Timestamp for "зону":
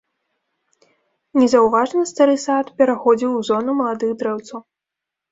3.51-3.75